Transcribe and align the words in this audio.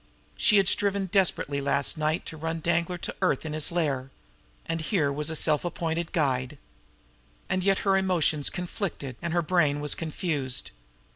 She 0.35 0.57
had 0.57 0.67
striven 0.67 1.05
desperately 1.05 1.61
last 1.61 1.95
night 1.95 2.25
to 2.25 2.35
run 2.35 2.59
Danglar 2.59 2.97
to 2.97 3.15
earth 3.21 3.45
in 3.45 3.53
his 3.53 3.71
lair. 3.71 4.09
And 4.65 4.81
here 4.81 5.13
was 5.13 5.29
a 5.29 5.35
self 5.35 5.63
appointed 5.63 6.11
guide! 6.11 6.57
And 7.47 7.63
yet 7.63 7.77
her 7.85 7.95
emotions 7.95 8.49
conflicted 8.49 9.15
and 9.21 9.31
her 9.31 9.43
brain 9.43 9.79
was 9.79 9.93
confused. 9.93 10.71